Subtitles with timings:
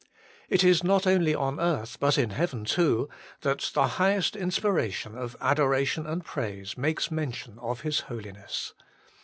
[0.49, 3.07] It is not only on earth, but in heaven too,
[3.41, 8.73] that the highest inspiration of adoration and praise makes mention of His Holiness.